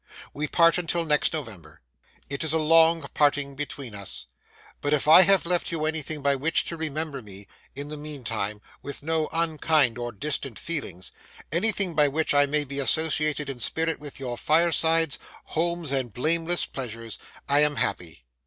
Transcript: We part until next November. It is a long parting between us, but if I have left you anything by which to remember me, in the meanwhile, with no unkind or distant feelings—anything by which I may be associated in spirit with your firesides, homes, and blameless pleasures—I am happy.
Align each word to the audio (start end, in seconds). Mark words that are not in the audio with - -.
We 0.33 0.47
part 0.47 0.79
until 0.79 1.05
next 1.05 1.31
November. 1.31 1.79
It 2.27 2.43
is 2.43 2.53
a 2.53 2.57
long 2.57 3.03
parting 3.13 3.55
between 3.55 3.93
us, 3.93 4.25
but 4.81 4.93
if 4.93 5.07
I 5.07 5.21
have 5.21 5.45
left 5.45 5.71
you 5.71 5.85
anything 5.85 6.23
by 6.23 6.35
which 6.35 6.63
to 6.65 6.75
remember 6.75 7.21
me, 7.21 7.45
in 7.75 7.89
the 7.89 7.97
meanwhile, 7.97 8.63
with 8.81 9.03
no 9.03 9.29
unkind 9.31 9.99
or 9.99 10.11
distant 10.11 10.57
feelings—anything 10.57 11.93
by 11.93 12.07
which 12.07 12.33
I 12.33 12.47
may 12.47 12.63
be 12.63 12.79
associated 12.79 13.47
in 13.47 13.59
spirit 13.59 13.99
with 13.99 14.19
your 14.19 14.39
firesides, 14.39 15.19
homes, 15.45 15.91
and 15.91 16.11
blameless 16.11 16.65
pleasures—I 16.65 17.59
am 17.59 17.75
happy. 17.75 18.25